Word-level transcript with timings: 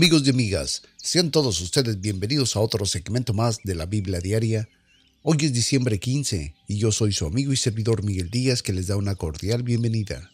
Amigos 0.00 0.22
y 0.24 0.30
amigas, 0.30 0.82
sean 0.96 1.30
todos 1.30 1.60
ustedes 1.60 2.00
bienvenidos 2.00 2.56
a 2.56 2.60
otro 2.60 2.86
segmento 2.86 3.34
más 3.34 3.58
de 3.64 3.74
la 3.74 3.84
Biblia 3.84 4.18
Diaria. 4.20 4.66
Hoy 5.22 5.36
es 5.42 5.52
diciembre 5.52 6.00
15 6.00 6.54
y 6.66 6.78
yo 6.78 6.90
soy 6.90 7.12
su 7.12 7.26
amigo 7.26 7.52
y 7.52 7.58
servidor 7.58 8.02
Miguel 8.02 8.30
Díaz 8.30 8.62
que 8.62 8.72
les 8.72 8.86
da 8.86 8.96
una 8.96 9.14
cordial 9.14 9.62
bienvenida. 9.62 10.30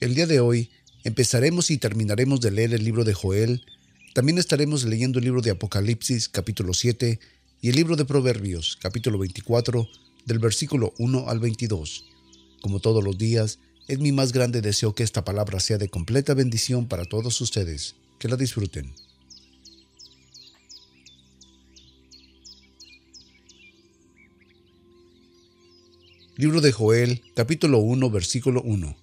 El 0.00 0.14
día 0.14 0.26
de 0.26 0.40
hoy 0.40 0.70
empezaremos 1.02 1.70
y 1.70 1.76
terminaremos 1.76 2.40
de 2.40 2.50
leer 2.50 2.72
el 2.72 2.82
libro 2.82 3.04
de 3.04 3.12
Joel, 3.12 3.66
también 4.14 4.38
estaremos 4.38 4.84
leyendo 4.84 5.18
el 5.18 5.26
libro 5.26 5.42
de 5.42 5.50
Apocalipsis 5.50 6.30
capítulo 6.30 6.72
7 6.72 7.20
y 7.60 7.68
el 7.68 7.76
libro 7.76 7.96
de 7.96 8.06
Proverbios 8.06 8.78
capítulo 8.80 9.18
24 9.18 9.86
del 10.24 10.38
versículo 10.38 10.94
1 10.96 11.28
al 11.28 11.40
22. 11.40 12.06
Como 12.62 12.80
todos 12.80 13.04
los 13.04 13.18
días, 13.18 13.58
es 13.86 13.98
mi 13.98 14.12
más 14.12 14.32
grande 14.32 14.62
deseo 14.62 14.94
que 14.94 15.02
esta 15.02 15.26
palabra 15.26 15.60
sea 15.60 15.76
de 15.76 15.90
completa 15.90 16.32
bendición 16.32 16.88
para 16.88 17.04
todos 17.04 17.38
ustedes. 17.42 17.96
Que 18.24 18.30
la 18.30 18.36
disfruten. 18.38 18.90
Libro 26.36 26.62
de 26.62 26.72
Joel, 26.72 27.20
capítulo 27.36 27.80
1, 27.80 28.08
versículo 28.08 28.62
1. 28.62 28.96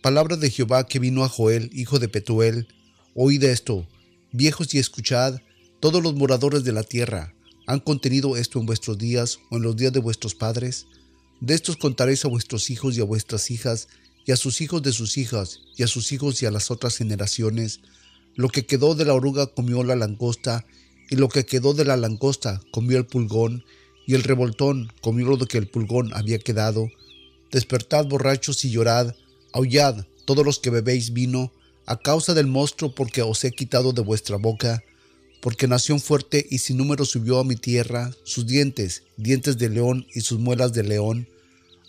Palabra 0.00 0.38
de 0.38 0.50
Jehová 0.50 0.86
que 0.86 0.98
vino 0.98 1.22
a 1.22 1.28
Joel, 1.28 1.68
hijo 1.74 1.98
de 1.98 2.08
Petuel. 2.08 2.66
Oíd 3.14 3.44
esto, 3.44 3.86
viejos 4.32 4.72
y 4.72 4.78
escuchad, 4.78 5.42
todos 5.80 6.02
los 6.02 6.14
moradores 6.14 6.64
de 6.64 6.72
la 6.72 6.82
tierra. 6.82 7.34
¿Han 7.66 7.80
contenido 7.80 8.38
esto 8.38 8.58
en 8.58 8.64
vuestros 8.64 8.96
días 8.96 9.38
o 9.50 9.58
en 9.58 9.64
los 9.64 9.76
días 9.76 9.92
de 9.92 10.00
vuestros 10.00 10.34
padres? 10.34 10.86
De 11.42 11.52
estos 11.52 11.76
contaréis 11.76 12.24
a 12.24 12.28
vuestros 12.28 12.70
hijos 12.70 12.96
y 12.96 13.02
a 13.02 13.04
vuestras 13.04 13.50
hijas 13.50 13.88
y 14.26 14.32
a 14.32 14.36
sus 14.36 14.60
hijos 14.60 14.82
de 14.82 14.92
sus 14.92 15.16
hijas, 15.16 15.60
y 15.76 15.84
a 15.84 15.86
sus 15.86 16.10
hijos 16.10 16.42
y 16.42 16.46
a 16.46 16.50
las 16.50 16.70
otras 16.72 16.96
generaciones. 16.96 17.80
Lo 18.34 18.48
que 18.48 18.66
quedó 18.66 18.96
de 18.96 19.04
la 19.04 19.14
oruga 19.14 19.46
comió 19.46 19.84
la 19.84 19.94
langosta, 19.94 20.66
y 21.08 21.14
lo 21.16 21.28
que 21.28 21.46
quedó 21.46 21.72
de 21.72 21.84
la 21.84 21.96
langosta 21.96 22.60
comió 22.72 22.98
el 22.98 23.06
pulgón, 23.06 23.64
y 24.04 24.14
el 24.14 24.24
revoltón 24.24 24.92
comió 25.00 25.28
lo 25.28 25.38
que 25.46 25.58
el 25.58 25.68
pulgón 25.68 26.12
había 26.12 26.40
quedado. 26.40 26.90
Despertad 27.52 28.06
borrachos 28.06 28.64
y 28.64 28.70
llorad, 28.70 29.14
aullad 29.52 30.04
todos 30.26 30.44
los 30.44 30.58
que 30.58 30.70
bebéis 30.70 31.12
vino, 31.12 31.52
a 31.86 31.96
causa 31.96 32.34
del 32.34 32.48
monstruo 32.48 32.92
porque 32.92 33.22
os 33.22 33.44
he 33.44 33.52
quitado 33.52 33.92
de 33.92 34.02
vuestra 34.02 34.36
boca, 34.36 34.82
porque 35.40 35.68
nación 35.68 36.00
fuerte 36.00 36.44
y 36.50 36.58
sin 36.58 36.78
número 36.78 37.04
subió 37.04 37.38
a 37.38 37.44
mi 37.44 37.54
tierra, 37.54 38.10
sus 38.24 38.44
dientes, 38.44 39.04
dientes 39.16 39.56
de 39.56 39.68
león 39.68 40.04
y 40.12 40.22
sus 40.22 40.40
muelas 40.40 40.72
de 40.72 40.82
león, 40.82 41.28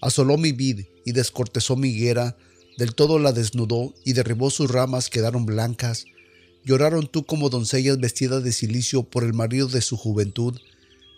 asoló 0.02 0.38
mi 0.38 0.52
vid 0.52 0.86
y 1.06 1.12
descortezó 1.12 1.76
mi 1.76 1.90
higuera, 1.90 2.38
del 2.78 2.94
todo 2.94 3.18
la 3.18 3.32
desnudó 3.32 3.94
y 4.06 4.14
derribó 4.14 4.52
sus 4.52 4.70
ramas 4.70 5.10
quedaron 5.10 5.46
blancas. 5.46 6.06
Lloraron 6.64 7.08
tú 7.08 7.26
como 7.26 7.50
doncellas 7.50 8.00
vestidas 8.00 8.44
de 8.44 8.52
silicio 8.52 9.04
por 9.04 9.24
el 9.24 9.34
marido 9.34 9.68
de 9.68 9.82
su 9.82 9.98
juventud. 9.98 10.60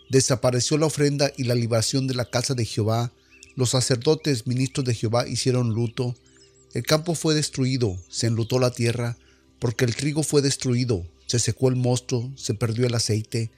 Desapareció 0.08 0.78
la 0.78 0.86
ofrenda 0.86 1.32
y 1.36 1.44
la 1.44 1.54
libación 1.54 2.06
de 2.06 2.14
la 2.14 2.24
casa 2.24 2.54
de 2.54 2.64
Jehová. 2.64 3.12
Los 3.56 3.70
sacerdotes, 3.70 4.46
ministros 4.46 4.86
de 4.86 4.94
Jehová, 4.94 5.28
hicieron 5.28 5.74
luto. 5.74 6.14
El 6.72 6.84
campo 6.84 7.14
fue 7.14 7.34
destruido, 7.34 7.98
se 8.08 8.28
enlutó 8.28 8.58
la 8.58 8.70
tierra, 8.70 9.18
porque 9.58 9.84
el 9.84 9.96
trigo 9.96 10.22
fue 10.22 10.40
destruido, 10.40 11.04
se 11.26 11.38
secó 11.38 11.68
el 11.68 11.76
mosto, 11.76 12.30
se 12.36 12.54
perdió 12.54 12.86
el 12.86 12.94
aceite. 12.94 13.50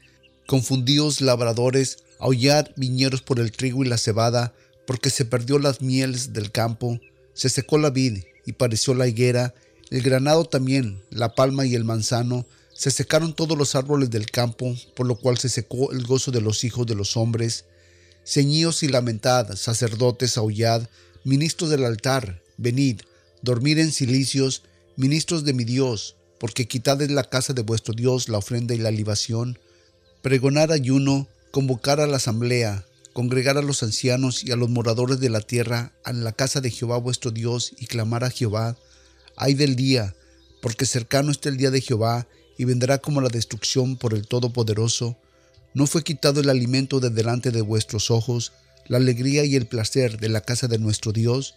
Confundíos 0.47 1.21
labradores, 1.21 1.99
aullad 2.19 2.69
viñeros 2.77 3.23
por 3.23 3.39
el 3.39 3.53
trigo 3.53 3.85
y 3.85 3.89
la 3.89 3.99
cebada, 3.99 4.55
porque 4.87 5.11
se 5.11 5.25
perdió 5.25 5.59
las 5.59 5.81
mieles 5.81 6.33
del 6.33 6.51
campo, 6.51 7.01
se 7.35 7.49
secó 7.49 7.79
la 7.79 7.91
vid 7.91 8.25
y 8.47 8.53
pareció 8.53 8.95
la 8.95 9.07
higuera, 9.07 9.55
el 9.91 10.03
granado 10.03 10.45
también, 10.45 11.03
la 11.11 11.35
palma 11.35 11.67
y 11.67 11.75
el 11.75 11.85
manzano, 11.85 12.47
se 12.73 12.91
secaron 12.91 13.35
todos 13.35 13.57
los 13.57 13.75
árboles 13.75 14.11
del 14.11 14.31
campo, 14.31 14.75
por 14.97 15.07
lo 15.07 15.17
cual 15.17 15.39
se 15.39 15.49
secó 15.49 15.93
el 15.93 16.05
gozo 16.05 16.31
de 16.31 16.41
los 16.41 16.65
hijos 16.65 16.87
de 16.87 16.95
los 16.95 17.17
hombres. 17.17 17.67
Ceñíos 18.25 18.83
y 18.83 18.89
lamentad, 18.89 19.55
sacerdotes, 19.57 20.37
aullad, 20.37 20.89
ministros 21.25 21.71
del 21.71 21.85
altar, 21.85 22.43
venid, 22.57 23.03
dormid 23.43 23.79
en 23.79 23.93
cilicios, 23.93 24.63
ministros 24.97 25.45
de 25.45 25.53
mi 25.53 25.65
Dios, 25.65 26.17
porque 26.41 26.67
quitad 26.67 26.97
de 26.97 27.09
la 27.09 27.25
casa 27.25 27.53
de 27.53 27.63
vuestro 27.63 27.95
Dios 27.95 28.29
la 28.29 28.39
ofrenda 28.39 28.75
y 28.75 28.79
la 28.79 28.91
libación, 28.91 29.59
pregonar 30.23 30.73
ayuno, 30.73 31.29
convocar 31.51 32.01
a 32.01 32.07
la 32.07 32.17
asamblea, 32.17 32.87
congregar 33.13 33.59
a 33.59 33.63
los 33.63 33.83
ancianos 33.83 34.45
y 34.45 34.53
a 34.53 34.57
los 34.57 34.71
moradores 34.71 35.21
de 35.21 35.31
la 35.31 35.41
tierra 35.41 35.93
a 36.05 36.13
la 36.13 36.33
casa 36.33 36.61
de 36.61 36.71
Jehová 36.71 36.97
vuestro 36.99 37.31
Dios 37.31 37.73
y 37.79 37.87
clamar 37.87 38.25
a 38.25 38.31
Jehová, 38.31 38.77
ay 39.37 39.55
del 39.55 39.77
día, 39.77 40.15
porque 40.61 40.87
cercano 40.87 41.31
está 41.31 41.49
el 41.49 41.57
día 41.57 41.71
de 41.71 41.81
Jehová 41.81 42.27
y 42.57 42.65
vendrá 42.65 42.99
como 42.99 43.21
la 43.21 43.29
destrucción 43.29 43.97
por 43.97 44.15
el 44.15 44.27
Todopoderoso. 44.27 45.17
No 45.75 45.87
fue 45.87 46.05
quitado 46.05 46.41
el 46.41 46.51
alimento 46.51 47.01
de 47.01 47.11
delante 47.11 47.51
de 47.51 47.63
vuestros 47.63 48.11
ojos, 48.11 48.53
la 48.87 48.99
alegría 48.99 49.45
y 49.45 49.57
el 49.57 49.67
placer 49.67 50.19
de 50.19 50.29
la 50.29 50.43
casa 50.43 50.69
de 50.69 50.79
nuestro 50.79 51.13
Dios. 51.13 51.55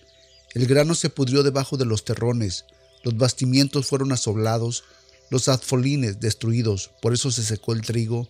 El 0.54 0.68
grano 0.68 0.96
se 0.96 1.10
pudrió 1.10 1.44
debajo 1.44 1.78
de 1.78 1.86
los 1.86 2.06
terrones, 2.06 2.66
los 3.04 3.18
bastimientos 3.18 3.86
fueron 3.86 4.12
asoblados, 4.12 4.84
los 5.30 5.48
azfolines 5.48 6.20
destruidos, 6.20 6.92
por 7.02 7.14
eso 7.14 7.32
se 7.32 7.44
secó 7.44 7.74
el 7.74 7.82
trigo. 7.82 8.28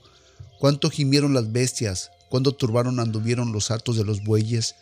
Cuánto 0.59 0.89
gimieron 0.89 1.33
las 1.33 1.51
bestias, 1.51 2.11
cuando 2.35 2.51
turbaron 2.51 2.99
anduvieron 2.99 3.53
los 3.53 3.71
hartos 3.71 3.95
de 3.95 4.03
los 4.03 4.21
bueyes, 4.21 4.75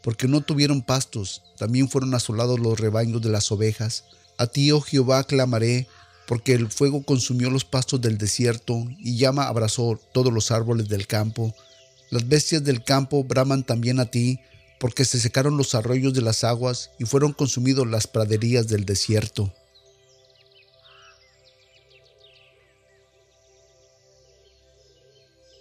porque 0.00 0.28
no 0.28 0.42
tuvieron 0.42 0.80
pastos, 0.80 1.42
también 1.58 1.88
fueron 1.88 2.14
asolados 2.14 2.60
los 2.60 2.78
rebaños 2.78 3.20
de 3.20 3.30
las 3.30 3.50
ovejas. 3.50 4.04
A 4.38 4.46
ti, 4.46 4.70
oh 4.70 4.80
Jehová, 4.80 5.24
clamaré, 5.24 5.88
porque 6.28 6.52
el 6.52 6.70
fuego 6.70 7.02
consumió 7.02 7.50
los 7.50 7.64
pastos 7.64 8.00
del 8.00 8.16
desierto, 8.16 8.86
y 9.00 9.16
llama 9.16 9.48
abrazó 9.48 9.98
todos 10.12 10.32
los 10.32 10.52
árboles 10.52 10.88
del 10.88 11.08
campo. 11.08 11.52
Las 12.10 12.28
bestias 12.28 12.62
del 12.62 12.84
campo 12.84 13.24
braman 13.24 13.64
también 13.64 13.98
a 13.98 14.06
ti, 14.06 14.38
porque 14.78 15.04
se 15.04 15.18
secaron 15.18 15.56
los 15.56 15.74
arroyos 15.74 16.14
de 16.14 16.22
las 16.22 16.44
aguas, 16.44 16.92
y 17.00 17.06
fueron 17.06 17.32
consumidos 17.32 17.88
las 17.88 18.06
praderías 18.06 18.68
del 18.68 18.84
desierto. 18.84 19.52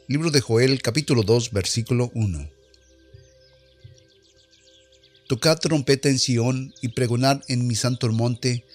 Libro 0.10 0.32
de 0.32 0.42
Joel 0.42 0.82
capítulo 0.82 1.22
2 1.22 1.52
versículo 1.52 2.10
1. 2.16 2.50
Tocad 5.28 5.60
trompeta 5.60 6.10
en 6.10 6.18
Sión 6.18 6.74
y 6.82 6.88
pregonad 6.88 7.42
en 7.48 7.68
mi 7.68 7.76
santo 7.76 8.12
monte, 8.12 8.66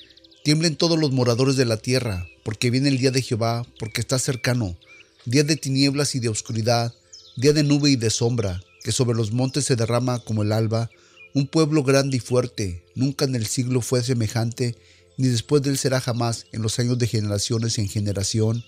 tiemblen 0.45 0.77
todos 0.77 0.97
los 0.97 1.11
moradores 1.11 1.57
de 1.57 1.65
la 1.65 1.77
tierra, 1.77 2.25
porque 2.45 2.71
viene 2.71 2.89
el 2.89 2.99
día 2.99 3.11
de 3.11 3.21
Jehová, 3.21 3.67
porque 3.81 4.01
está 4.01 4.21
cercano, 4.21 4.77
día 5.25 5.43
de 5.43 5.57
tinieblas 5.57 6.15
y 6.15 6.21
de 6.21 6.29
oscuridad, 6.29 6.95
día 7.35 7.53
de 7.53 7.65
nube 7.65 7.91
y 7.91 7.97
de 7.97 8.11
sombra, 8.11 8.63
que 8.85 8.93
sobre 8.93 9.17
los 9.17 9.33
montes 9.33 9.65
se 9.65 9.75
derrama 9.75 10.21
como 10.21 10.45
el 10.45 10.53
alba, 10.53 10.89
un 11.35 11.49
pueblo 11.49 11.83
grande 11.83 12.19
y 12.19 12.21
fuerte, 12.21 12.85
nunca 12.95 13.25
en 13.25 13.35
el 13.35 13.47
siglo 13.47 13.81
fue 13.81 14.05
semejante, 14.05 14.77
ni 15.17 15.27
después 15.27 15.63
de 15.63 15.71
él 15.71 15.79
será 15.79 16.01
jamás 16.01 16.47
en 16.53 16.63
los 16.63 16.79
años 16.79 16.97
de 16.97 17.09
generaciones 17.09 17.79
en 17.79 17.89
generación. 17.89 18.65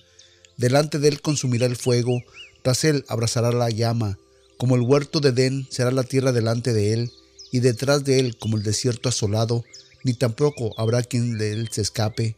Delante 0.57 0.99
de 0.99 1.09
él 1.09 1.21
consumirá 1.21 1.67
el 1.67 1.77
fuego, 1.77 2.23
tras 2.67 2.83
él 2.83 3.05
abrazará 3.07 3.53
la 3.53 3.71
llama, 3.71 4.19
como 4.59 4.75
el 4.75 4.81
huerto 4.81 5.21
de 5.21 5.29
Edén 5.29 5.69
será 5.71 5.93
la 5.93 6.03
tierra 6.03 6.33
delante 6.33 6.73
de 6.73 6.95
él, 6.95 7.13
y 7.53 7.61
detrás 7.61 8.03
de 8.03 8.19
él 8.19 8.37
como 8.39 8.57
el 8.57 8.65
desierto 8.65 9.09
asolado, 9.09 9.65
ni 10.03 10.15
tampoco 10.15 10.75
habrá 10.77 11.05
quien 11.05 11.39
de 11.39 11.53
él 11.53 11.69
se 11.71 11.83
escape. 11.83 12.37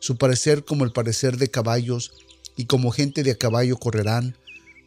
Su 0.00 0.16
parecer 0.16 0.64
como 0.64 0.84
el 0.84 0.90
parecer 0.90 1.36
de 1.36 1.48
caballos, 1.48 2.10
y 2.56 2.64
como 2.64 2.90
gente 2.90 3.22
de 3.22 3.30
a 3.30 3.38
caballo 3.38 3.76
correrán, 3.76 4.36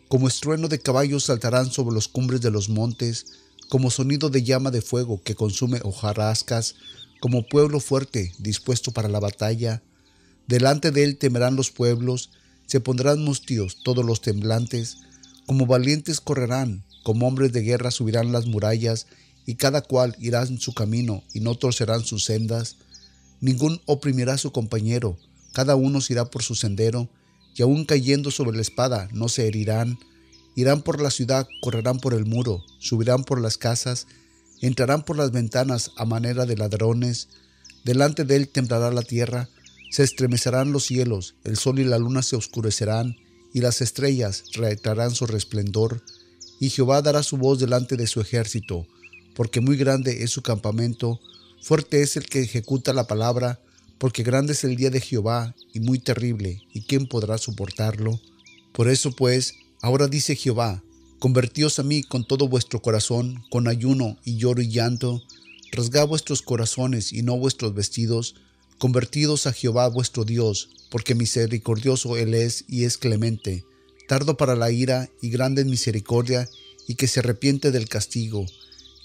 como 0.09 0.27
estrueno 0.27 0.67
de 0.67 0.79
caballos 0.79 1.23
saltarán 1.23 1.71
sobre 1.71 1.95
los 1.95 2.09
cumbres 2.09 2.41
de 2.41 2.51
los 2.51 2.67
montes, 2.67 3.27
como 3.69 3.91
sonido 3.91 4.29
de 4.29 4.43
llama 4.43 4.71
de 4.71 4.81
fuego 4.81 5.23
que 5.23 5.35
consume 5.35 5.79
hojarascas, 5.85 6.75
como 7.21 7.47
pueblo 7.47 7.79
fuerte 7.79 8.33
dispuesto 8.39 8.91
para 8.91 9.07
la 9.07 9.21
batalla. 9.21 9.81
Delante 10.47 10.91
de 10.91 11.05
él 11.05 11.17
temerán 11.17 11.55
los 11.55 11.71
pueblos, 11.71 12.29
se 12.71 12.79
pondrán 12.79 13.21
mustios 13.21 13.83
todos 13.83 14.05
los 14.05 14.21
temblantes, 14.21 14.99
como 15.45 15.65
valientes 15.65 16.21
correrán, 16.21 16.85
como 17.03 17.27
hombres 17.27 17.51
de 17.51 17.63
guerra 17.63 17.91
subirán 17.91 18.31
las 18.31 18.45
murallas, 18.45 19.07
y 19.45 19.55
cada 19.55 19.81
cual 19.81 20.15
irá 20.21 20.41
en 20.43 20.57
su 20.57 20.73
camino, 20.73 21.21
y 21.33 21.41
no 21.41 21.55
torcerán 21.55 22.05
sus 22.05 22.23
sendas. 22.23 22.77
Ningún 23.41 23.81
oprimirá 23.87 24.35
a 24.35 24.37
su 24.37 24.53
compañero, 24.53 25.17
cada 25.51 25.75
uno 25.75 25.99
se 25.99 26.13
irá 26.13 26.29
por 26.29 26.43
su 26.43 26.55
sendero, 26.55 27.09
y 27.57 27.61
aun 27.61 27.83
cayendo 27.83 28.31
sobre 28.31 28.55
la 28.55 28.61
espada 28.61 29.09
no 29.11 29.27
se 29.27 29.47
herirán. 29.47 29.99
Irán 30.55 30.81
por 30.81 31.01
la 31.01 31.11
ciudad, 31.11 31.49
correrán 31.61 31.99
por 31.99 32.13
el 32.13 32.23
muro, 32.23 32.63
subirán 32.79 33.25
por 33.25 33.41
las 33.41 33.57
casas, 33.57 34.07
entrarán 34.61 35.03
por 35.03 35.17
las 35.17 35.31
ventanas 35.31 35.91
a 35.97 36.05
manera 36.05 36.45
de 36.45 36.55
ladrones. 36.55 37.27
Delante 37.83 38.23
de 38.23 38.37
él 38.37 38.47
temblará 38.47 38.91
la 38.91 39.03
tierra, 39.03 39.49
se 39.91 40.03
estremecerán 40.03 40.71
los 40.71 40.85
cielos, 40.85 41.35
el 41.43 41.57
sol 41.57 41.79
y 41.79 41.83
la 41.83 41.99
luna 41.99 42.23
se 42.23 42.37
oscurecerán, 42.37 43.17
y 43.53 43.59
las 43.59 43.81
estrellas 43.81 44.45
retrarán 44.53 45.13
su 45.13 45.27
resplendor, 45.27 46.01
y 46.59 46.69
Jehová 46.69 47.01
dará 47.01 47.21
su 47.23 47.37
voz 47.37 47.59
delante 47.59 47.97
de 47.97 48.07
su 48.07 48.21
ejército, 48.21 48.87
porque 49.35 49.59
muy 49.59 49.75
grande 49.75 50.23
es 50.23 50.31
su 50.31 50.41
campamento, 50.41 51.19
fuerte 51.61 52.01
es 52.01 52.15
el 52.15 52.25
que 52.25 52.41
ejecuta 52.41 52.93
la 52.93 53.05
palabra, 53.05 53.59
porque 53.97 54.23
grande 54.23 54.53
es 54.53 54.63
el 54.63 54.77
día 54.77 54.89
de 54.89 55.01
Jehová 55.01 55.53
y 55.73 55.81
muy 55.81 55.99
terrible, 55.99 56.63
¿y 56.73 56.83
quién 56.83 57.05
podrá 57.05 57.37
soportarlo? 57.37 58.19
Por 58.71 58.87
eso 58.87 59.11
pues, 59.11 59.55
ahora 59.81 60.07
dice 60.07 60.37
Jehová, 60.37 60.81
convertíos 61.19 61.79
a 61.79 61.83
mí 61.83 62.01
con 62.03 62.25
todo 62.25 62.47
vuestro 62.47 62.81
corazón, 62.81 63.43
con 63.51 63.67
ayuno 63.67 64.17
y 64.23 64.37
lloro 64.37 64.61
y 64.61 64.69
llanto, 64.69 65.21
rasgad 65.73 66.07
vuestros 66.07 66.41
corazones 66.41 67.11
y 67.11 67.23
no 67.23 67.37
vuestros 67.37 67.73
vestidos, 67.73 68.35
convertidos 68.81 69.45
a 69.45 69.53
Jehová 69.53 69.87
vuestro 69.89 70.25
Dios, 70.25 70.69
porque 70.89 71.13
misericordioso 71.13 72.17
Él 72.17 72.33
es 72.33 72.65
y 72.67 72.85
es 72.85 72.97
clemente, 72.97 73.63
tardo 74.07 74.37
para 74.37 74.55
la 74.55 74.71
ira 74.71 75.07
y 75.21 75.29
grande 75.29 75.61
en 75.61 75.69
misericordia, 75.69 76.49
y 76.87 76.95
que 76.95 77.05
se 77.05 77.19
arrepiente 77.19 77.69
del 77.69 77.87
castigo. 77.87 78.43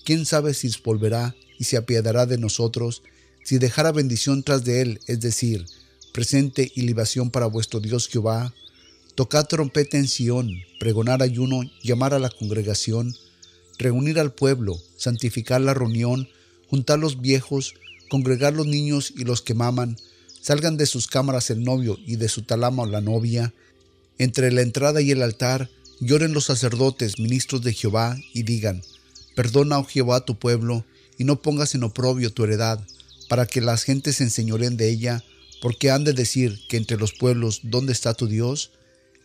¿Quién 0.02 0.25
sabe 0.25 0.55
si 0.55 0.73
volverá 0.82 1.37
y 1.58 1.64
se 1.64 1.76
apiadará 1.76 2.25
de 2.25 2.38
nosotros, 2.38 3.02
si 3.44 3.58
dejara 3.58 3.93
bendición 3.93 4.43
tras 4.43 4.64
de 4.64 4.81
él, 4.81 5.00
es 5.08 5.20
decir, 5.20 5.67
presente 6.11 6.73
y 6.75 6.81
libación 6.81 7.31
para 7.31 7.44
vuestro 7.44 7.78
Dios 7.78 8.08
Jehová? 8.08 8.55
Tocad 9.14 9.44
trompeta 9.44 9.99
en 9.99 10.08
Sión, 10.08 10.52
pregonar 10.81 11.23
ayuno, 11.23 11.70
llamar 11.82 12.14
a 12.14 12.19
la 12.19 12.31
congregación, 12.31 13.14
reunir 13.76 14.20
al 14.20 14.32
pueblo, 14.32 14.81
santificar 14.96 15.61
la 15.61 15.75
reunión, 15.75 16.31
juntar 16.70 16.99
los 16.99 17.20
viejos, 17.20 17.75
congregar 18.08 18.55
los 18.55 18.67
niños 18.67 19.12
y 19.17 19.25
los 19.25 19.43
que 19.43 19.55
maman, 19.55 19.97
salgan 20.41 20.76
de 20.76 20.87
sus 20.87 21.06
cámaras 21.06 21.50
el 21.50 21.62
novio 21.64 21.99
y 22.06 22.17
de 22.17 22.29
su 22.29 22.43
talama 22.43 22.87
la 22.87 23.00
novia, 23.00 23.53
entre 24.19 24.53
la 24.53 24.62
entrada 24.62 25.00
y 25.00 25.11
el 25.11 25.23
altar, 25.23 25.70
lloren 26.00 26.32
los 26.32 26.44
sacerdotes, 26.44 27.19
ministros 27.19 27.62
de 27.62 27.73
Jehová, 27.73 28.17
y 28.32 28.43
digan, 28.43 28.82
Perdona, 29.35 29.79
oh 29.79 29.85
Jehová, 29.85 30.25
tu 30.25 30.38
pueblo, 30.38 30.85
y 31.19 31.25
no 31.25 31.43
pongas 31.43 31.75
en 31.75 31.85
oprobio 31.85 32.32
tu 32.32 32.44
heredad, 32.44 32.81
para 33.29 33.47
que 33.47 33.61
las 33.61 33.82
gentes 33.82 34.17
se 34.17 34.25
enseñoren 34.25 34.76
de 34.76 34.88
ella, 34.88 35.25
porque 35.61 35.91
han 35.91 36.05
de 36.05 36.12
decir 36.12 36.61
que 36.69 36.76
entre 36.76 36.97
los 36.97 37.12
pueblos, 37.12 37.61
¿dónde 37.62 37.93
está 37.93 38.14
tu 38.14 38.26
Dios? 38.26 38.70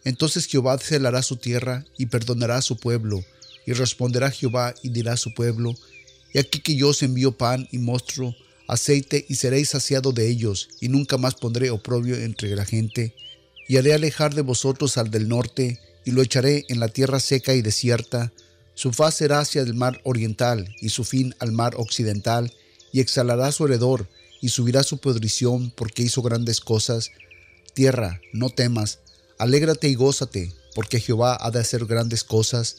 Entonces 0.03 0.47
Jehová 0.47 0.77
celará 0.77 1.21
su 1.21 1.37
tierra 1.37 1.85
y 1.97 2.07
perdonará 2.07 2.57
a 2.57 2.61
su 2.61 2.77
pueblo, 2.77 3.23
y 3.65 3.73
responderá 3.73 4.31
Jehová 4.31 4.73
y 4.81 4.89
dirá 4.89 5.13
a 5.13 5.17
su 5.17 5.33
pueblo, 5.33 5.75
He 6.33 6.39
aquí 6.39 6.61
que 6.61 6.75
yo 6.75 6.89
os 6.89 7.03
envío 7.03 7.33
pan 7.33 7.67
y 7.71 7.77
monstruo, 7.77 8.35
aceite 8.71 9.25
y 9.27 9.35
seréis 9.35 9.67
saciado 9.67 10.13
de 10.13 10.29
ellos, 10.29 10.69
y 10.79 10.87
nunca 10.87 11.17
más 11.17 11.35
pondré 11.35 11.71
oprobio 11.71 12.15
entre 12.15 12.55
la 12.55 12.63
gente, 12.63 13.13
y 13.67 13.75
haré 13.75 13.93
alejar 13.93 14.33
de 14.33 14.43
vosotros 14.43 14.97
al 14.97 15.11
del 15.11 15.27
norte, 15.27 15.77
y 16.05 16.11
lo 16.11 16.21
echaré 16.21 16.63
en 16.69 16.79
la 16.79 16.87
tierra 16.87 17.19
seca 17.19 17.53
y 17.53 17.61
desierta, 17.61 18.31
su 18.73 18.93
faz 18.93 19.15
será 19.15 19.39
hacia 19.39 19.61
el 19.61 19.73
mar 19.73 19.99
oriental, 20.05 20.73
y 20.79 20.87
su 20.87 21.03
fin 21.03 21.35
al 21.39 21.51
mar 21.51 21.73
occidental, 21.75 22.53
y 22.93 23.01
exhalará 23.01 23.51
su 23.51 23.65
heredor, 23.65 24.07
y 24.39 24.47
subirá 24.47 24.83
su 24.83 24.99
podrición, 24.99 25.71
porque 25.71 26.03
hizo 26.03 26.21
grandes 26.21 26.61
cosas. 26.61 27.11
Tierra, 27.73 28.21
no 28.31 28.49
temas, 28.49 28.99
alégrate 29.37 29.89
y 29.89 29.95
gózate, 29.95 30.53
porque 30.75 31.01
Jehová 31.01 31.37
ha 31.41 31.51
de 31.51 31.59
hacer 31.59 31.83
grandes 31.83 32.23
cosas. 32.23 32.77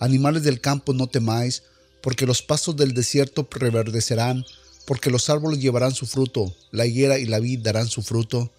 Animales 0.00 0.42
del 0.42 0.62
campo, 0.62 0.94
no 0.94 1.06
temáis, 1.06 1.64
porque 2.00 2.24
los 2.24 2.40
pasos 2.40 2.76
del 2.76 2.94
desierto 2.94 3.46
reverdecerán, 3.50 4.46
porque 4.86 5.10
los 5.10 5.30
árboles 5.30 5.60
llevarán 5.60 5.94
su 5.94 6.06
fruto, 6.06 6.54
la 6.70 6.86
higuera 6.86 7.18
y 7.18 7.26
la 7.26 7.40
vid 7.40 7.60
darán 7.60 7.88
su 7.88 8.02
fruto. 8.02 8.50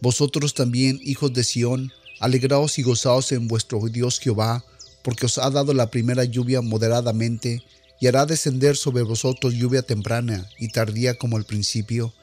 Vosotros 0.00 0.54
también, 0.54 1.00
hijos 1.02 1.32
de 1.32 1.44
Sión, 1.44 1.92
alegraos 2.20 2.78
y 2.78 2.82
gozaos 2.82 3.32
en 3.32 3.48
vuestro 3.48 3.80
Dios 3.88 4.18
Jehová, 4.18 4.64
porque 5.02 5.26
os 5.26 5.38
ha 5.38 5.50
dado 5.50 5.72
la 5.72 5.90
primera 5.90 6.24
lluvia 6.24 6.60
moderadamente, 6.60 7.62
y 8.00 8.06
hará 8.06 8.24
descender 8.24 8.76
sobre 8.76 9.02
vosotros 9.02 9.54
lluvia 9.54 9.82
temprana 9.82 10.48
y 10.58 10.68
tardía 10.68 11.18
como 11.18 11.36
al 11.36 11.44
principio, 11.44 12.14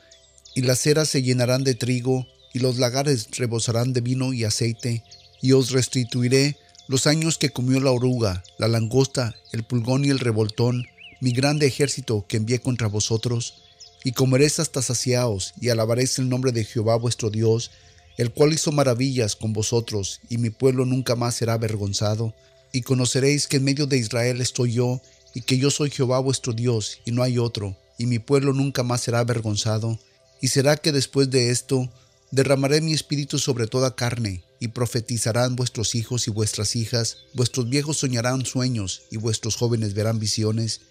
y 0.56 0.62
las 0.62 0.80
ceras 0.80 1.08
se 1.08 1.22
llenarán 1.22 1.64
de 1.64 1.76
trigo, 1.76 2.26
y 2.54 2.60
los 2.60 2.78
lagares 2.78 3.28
rebosarán 3.38 3.94
de 3.94 4.02
vino 4.02 4.34
y 4.34 4.44
aceite, 4.44 5.04
y 5.42 5.52
os 5.52 5.72
restituiré 5.72 6.58
los 6.88 7.06
años 7.06 7.38
que 7.38 7.52
comió 7.52 7.80
la 7.80 7.92
oruga, 7.92 8.44
la 8.58 8.68
langosta, 8.68 9.36
el 9.52 9.64
pulgón 9.64 10.06
y 10.06 10.10
el 10.10 10.20
revoltón, 10.20 10.88
mi 11.20 11.32
grande 11.32 11.66
ejército 11.66 12.26
que 12.28 12.38
envié 12.38 12.60
contra 12.60 12.88
vosotros, 12.88 13.56
y 14.04 14.12
comeréis 14.12 14.60
hasta 14.60 14.82
saciaos, 14.82 15.54
y 15.60 15.70
alabaréis 15.70 16.20
el 16.20 16.30
nombre 16.30 16.52
de 16.52 16.64
Jehová 16.64 16.96
vuestro 16.98 17.30
Dios, 17.30 17.72
el 18.18 18.32
cual 18.32 18.54
hizo 18.54 18.72
maravillas 18.72 19.36
con 19.36 19.54
vosotros, 19.54 20.22
y 20.30 20.38
mi 20.38 20.50
pueblo 20.50 20.86
nunca 20.86 21.16
más 21.16 21.36
será 21.36 21.54
avergonzado, 21.54 22.34
y 22.72 22.82
conoceréis 22.82 23.48
que 23.48 23.58
en 23.58 23.64
medio 23.64 23.88
de 23.88 23.98
Israel 23.98 24.42
estoy 24.42 24.74
yo, 24.74 25.02
y 25.34 25.42
que 25.42 25.58
yo 25.58 25.72
soy 25.72 25.90
Jehová 25.90 26.20
vuestro 26.20 26.54
Dios, 26.54 27.00
y 27.06 27.12
no 27.12 27.24
hay 27.24 27.38
otro, 27.38 27.76
y 27.98 28.06
mi 28.06 28.20
pueblo 28.20 28.54
nunca 28.54 28.84
más 28.84 29.02
será 29.02 29.20
avergonzado, 29.20 30.00
y 30.42 30.50
será 30.50 30.78
que 30.78 30.92
después 30.92 31.30
de 31.30 31.52
esto 31.52 31.90
derramaré 32.32 32.82
mi 32.82 32.94
espíritu 32.94 33.40
sobre 33.40 33.68
toda 33.68 33.96
carne, 33.96 34.44
y 34.60 34.70
profetizarán 34.70 35.56
vuestros 35.56 35.96
hijos 35.96 36.28
y 36.28 36.32
vuestras 36.32 36.76
hijas, 36.76 37.18
vuestros 37.34 37.70
viejos 37.70 37.98
soñarán 37.98 38.46
sueños, 38.46 39.04
y 39.12 39.18
vuestros 39.18 39.56
jóvenes 39.56 39.94
verán 39.94 40.20
visiones, 40.20 40.82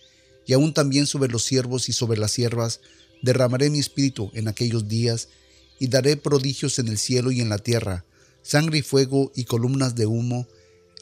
y 0.46 0.52
aún 0.52 0.72
también 0.72 1.06
sobre 1.06 1.30
los 1.30 1.44
siervos 1.44 1.88
y 1.88 1.92
sobre 1.92 2.18
las 2.18 2.30
siervas 2.30 2.80
derramaré 3.22 3.70
mi 3.70 3.78
espíritu 3.78 4.30
en 4.34 4.48
aquellos 4.48 4.88
días, 4.88 5.28
y 5.78 5.88
daré 5.88 6.16
prodigios 6.16 6.78
en 6.78 6.88
el 6.88 6.96
cielo 6.96 7.30
y 7.30 7.40
en 7.40 7.50
la 7.50 7.58
tierra, 7.58 8.04
sangre 8.42 8.78
y 8.78 8.82
fuego 8.82 9.32
y 9.34 9.44
columnas 9.44 9.94
de 9.94 10.06
humo, 10.06 10.46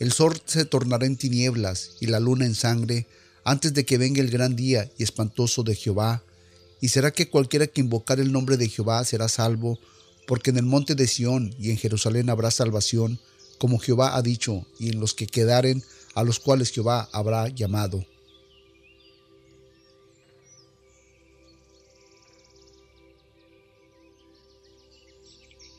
el 0.01 0.11
sol 0.13 0.41
se 0.45 0.65
tornará 0.65 1.07
en 1.07 1.17
tinieblas 1.17 1.93
y 2.01 2.07
la 2.07 2.19
luna 2.19 2.47
en 2.47 2.55
sangre, 2.55 3.07
antes 3.45 3.75
de 3.75 3.85
que 3.85 3.99
venga 3.99 4.21
el 4.21 4.31
gran 4.31 4.57
día 4.57 4.91
y 4.99 5.05
espantoso 5.05 5.63
de 5.63 5.77
Jehová. 5.77 6.25
Y 6.81 6.89
será 6.89 7.13
que 7.13 7.29
cualquiera 7.29 7.67
que 7.67 7.81
invocar 7.81 8.19
el 8.19 8.33
nombre 8.33 8.57
de 8.57 8.69
Jehová 8.69 9.05
será 9.05 9.29
salvo, 9.29 9.79
porque 10.27 10.51
en 10.51 10.57
el 10.57 10.65
monte 10.65 10.95
de 10.95 11.07
Sión 11.07 11.55
y 11.59 11.71
en 11.71 11.77
Jerusalén 11.77 12.31
habrá 12.31 12.51
salvación, 12.51 13.21
como 13.59 13.79
Jehová 13.79 14.17
ha 14.17 14.23
dicho, 14.23 14.67
y 14.81 14.89
en 14.89 14.99
los 14.99 15.15
que 15.15 15.27
quedaren, 15.27 15.85
a 16.15 16.25
los 16.25 16.41
cuales 16.41 16.73
Jehová 16.73 17.09
habrá 17.13 17.49
llamado. 17.49 18.05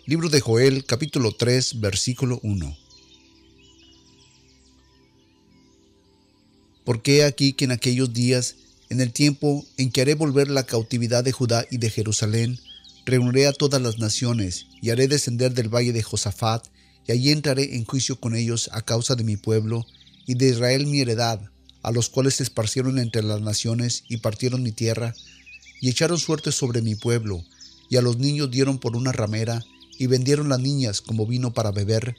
Libro 0.08 0.30
de 0.30 0.40
Joel 0.40 0.86
capítulo 0.86 1.32
3 1.32 1.80
versículo 1.80 2.40
1 2.44 2.78
Porque 6.84 7.24
aquí 7.24 7.54
que 7.54 7.66
en 7.66 7.72
aquellos 7.72 8.14
días, 8.14 8.56
en 8.92 9.02
el 9.02 9.12
tiempo 9.12 9.66
en 9.78 9.90
que 9.92 10.02
haré 10.02 10.14
volver 10.14 10.52
la 10.52 10.62
cautividad 10.62 11.24
de 11.24 11.32
Judá 11.32 11.66
y 11.72 11.80
de 11.80 11.90
Jerusalén, 11.90 12.60
reuniré 13.08 13.48
a 13.48 13.54
todas 13.54 13.82
las 13.82 13.98
naciones, 13.98 14.68
y 14.80 14.92
haré 14.92 15.08
descender 15.08 15.56
del 15.56 15.74
valle 15.74 15.92
de 15.92 16.04
Josafat, 16.04 16.68
y 17.08 17.12
allí 17.12 17.32
entraré 17.32 17.76
en 17.76 17.84
juicio 17.84 18.20
con 18.20 18.36
ellos 18.36 18.70
a 18.74 18.84
causa 18.84 19.16
de 19.16 19.24
mi 19.24 19.38
pueblo, 19.38 19.88
y 20.28 20.36
de 20.36 20.50
Israel 20.50 20.86
mi 20.86 21.02
heredad, 21.02 21.42
a 21.82 21.92
los 21.92 22.10
cuales 22.10 22.36
se 22.36 22.44
esparcieron 22.44 23.00
entre 23.00 23.24
las 23.24 23.42
naciones 23.42 24.04
y 24.08 24.18
partieron 24.18 24.62
mi 24.62 24.72
tierra, 24.72 25.16
y 25.82 25.90
echaron 25.90 26.20
suerte 26.20 26.52
sobre 26.52 26.84
mi 26.84 26.94
pueblo, 26.94 27.44
y 27.90 27.98
a 27.98 28.04
los 28.04 28.18
niños 28.20 28.52
dieron 28.52 28.78
por 28.78 28.96
una 28.96 29.12
ramera, 29.12 29.64
y 29.98 30.08
vendieron 30.08 30.50
las 30.50 30.60
niñas 30.60 31.02
como 31.02 31.26
vino 31.26 31.54
para 31.54 31.72
beber, 31.72 32.16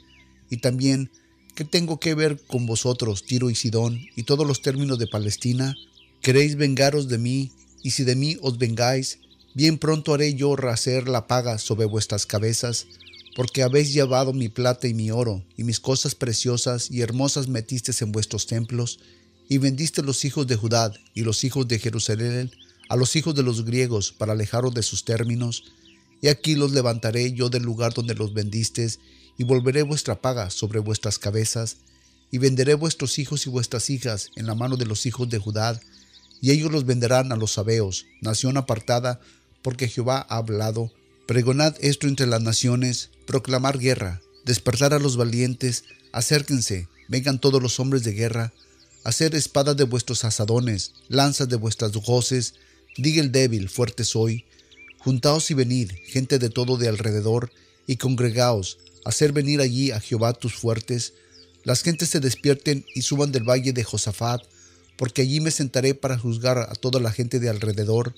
y 0.49 0.57
también, 0.57 1.09
¿qué 1.55 1.65
tengo 1.65 1.99
que 1.99 2.15
ver 2.15 2.41
con 2.47 2.65
vosotros, 2.65 3.25
Tiro 3.25 3.49
y 3.49 3.55
Sidón, 3.55 3.99
y 4.15 4.23
todos 4.23 4.47
los 4.47 4.61
términos 4.61 4.99
de 4.99 5.07
Palestina? 5.07 5.75
¿Queréis 6.21 6.55
vengaros 6.55 7.07
de 7.07 7.17
mí? 7.17 7.51
Y 7.83 7.91
si 7.91 8.03
de 8.03 8.15
mí 8.15 8.37
os 8.41 8.57
vengáis, 8.57 9.19
bien 9.53 9.77
pronto 9.77 10.13
haré 10.13 10.33
yo 10.33 10.55
racer 10.55 11.07
la 11.07 11.27
paga 11.27 11.57
sobre 11.57 11.85
vuestras 11.85 12.25
cabezas, 12.25 12.87
porque 13.35 13.61
habéis 13.61 13.93
llevado 13.93 14.33
mi 14.33 14.49
plata 14.49 14.87
y 14.87 14.93
mi 14.93 15.11
oro, 15.11 15.43
y 15.57 15.63
mis 15.63 15.79
cosas 15.79 16.15
preciosas 16.15 16.89
y 16.89 17.01
hermosas 17.01 17.47
metisteis 17.47 18.01
en 18.01 18.11
vuestros 18.11 18.47
templos, 18.47 18.99
y 19.49 19.59
vendiste 19.59 20.01
los 20.01 20.25
hijos 20.25 20.47
de 20.47 20.55
Judá 20.55 20.91
y 21.13 21.21
los 21.21 21.43
hijos 21.43 21.67
de 21.67 21.79
Jerusalén 21.79 22.51
a 22.89 22.95
los 22.95 23.15
hijos 23.15 23.35
de 23.35 23.43
los 23.43 23.65
griegos 23.65 24.11
para 24.11 24.33
alejaros 24.33 24.73
de 24.73 24.83
sus 24.83 25.03
términos, 25.03 25.65
y 26.21 26.27
aquí 26.29 26.55
los 26.55 26.71
levantaré 26.71 27.33
yo 27.33 27.49
del 27.49 27.63
lugar 27.63 27.93
donde 27.93 28.15
los 28.15 28.33
vendistes, 28.33 28.99
y 29.37 29.43
volveré 29.43 29.83
vuestra 29.83 30.21
paga 30.21 30.49
sobre 30.49 30.79
vuestras 30.79 31.19
cabezas, 31.19 31.77
y 32.31 32.39
venderé 32.39 32.73
vuestros 32.73 33.19
hijos 33.19 33.45
y 33.45 33.49
vuestras 33.49 33.89
hijas 33.89 34.29
en 34.35 34.47
la 34.47 34.55
mano 34.55 34.77
de 34.77 34.85
los 34.85 35.05
hijos 35.05 35.29
de 35.29 35.37
Judá, 35.37 35.79
y 36.41 36.51
ellos 36.51 36.71
los 36.71 36.85
venderán 36.85 37.31
a 37.31 37.35
los 37.35 37.53
sabeos, 37.53 38.05
nación 38.21 38.57
apartada, 38.57 39.19
porque 39.61 39.87
Jehová 39.87 40.25
ha 40.29 40.37
hablado. 40.37 40.91
Pregonad 41.25 41.75
esto 41.81 42.07
entre 42.07 42.27
las 42.27 42.41
naciones, 42.41 43.09
proclamar 43.25 43.77
guerra, 43.79 44.21
despertar 44.45 44.93
a 44.93 44.99
los 44.99 45.17
valientes, 45.17 45.83
acérquense, 46.11 46.87
vengan 47.09 47.39
todos 47.39 47.61
los 47.61 47.79
hombres 47.79 48.03
de 48.03 48.13
guerra, 48.13 48.53
hacer 49.03 49.35
espadas 49.35 49.77
de 49.77 49.83
vuestros 49.83 50.23
asadones, 50.25 50.93
lanzas 51.09 51.49
de 51.49 51.55
vuestras 51.55 51.91
hoces, 52.05 52.55
diga 52.97 53.21
el 53.21 53.31
débil, 53.31 53.69
fuerte 53.69 54.03
soy, 54.03 54.45
Juntaos 54.99 55.51
y 55.51 55.53
venid, 55.53 55.91
gente 56.05 56.39
de 56.39 56.49
todo 56.49 56.77
de 56.77 56.87
alrededor, 56.87 57.51
y 57.85 57.97
congregaos, 57.97 58.77
hacer 59.05 59.31
venir 59.31 59.61
allí 59.61 59.91
a 59.91 59.99
Jehová 59.99 60.33
tus 60.33 60.53
fuertes. 60.53 61.13
Las 61.63 61.81
gentes 61.81 62.09
se 62.09 62.19
despierten 62.19 62.85
y 62.93 63.01
suban 63.03 63.31
del 63.31 63.43
valle 63.43 63.73
de 63.73 63.83
Josafat, 63.83 64.41
porque 64.97 65.21
allí 65.21 65.39
me 65.39 65.51
sentaré 65.51 65.93
para 65.93 66.17
juzgar 66.17 66.57
a 66.57 66.73
toda 66.73 66.99
la 66.99 67.11
gente 67.11 67.39
de 67.39 67.49
alrededor, 67.49 68.15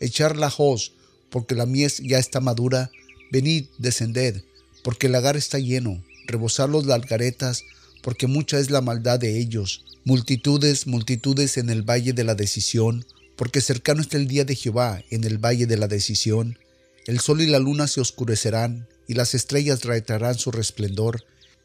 echar 0.00 0.36
la 0.36 0.52
hoz, 0.56 0.92
porque 1.30 1.54
la 1.54 1.66
mies 1.66 1.98
ya 1.98 2.18
está 2.18 2.40
madura, 2.40 2.90
venid, 3.30 3.66
descended, 3.78 4.42
porque 4.82 5.06
el 5.06 5.12
lagar 5.12 5.36
está 5.36 5.58
lleno, 5.58 6.02
rebosar 6.26 6.68
los 6.68 6.86
largaretas, 6.86 7.62
porque 8.02 8.26
mucha 8.26 8.58
es 8.58 8.70
la 8.70 8.80
maldad 8.80 9.18
de 9.18 9.38
ellos, 9.38 9.84
multitudes, 10.04 10.86
multitudes 10.86 11.56
en 11.56 11.70
el 11.70 11.82
valle 11.82 12.12
de 12.12 12.24
la 12.24 12.34
decisión, 12.34 13.04
porque 13.36 13.60
cercano 13.60 14.00
está 14.00 14.16
el 14.16 14.28
día 14.28 14.44
de 14.44 14.54
Jehová 14.54 15.02
en 15.10 15.24
el 15.24 15.38
valle 15.38 15.66
de 15.66 15.76
la 15.76 15.88
decisión. 15.88 16.58
El 17.06 17.20
sol 17.20 17.40
y 17.40 17.46
la 17.46 17.58
luna 17.58 17.86
se 17.86 18.00
oscurecerán, 18.00 18.86
y 19.06 19.14
las 19.14 19.34
estrellas 19.34 19.80
traerán 19.80 20.38
su 20.38 20.50
resplendor, 20.50 21.24